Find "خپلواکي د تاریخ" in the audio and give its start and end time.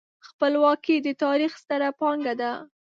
0.27-1.51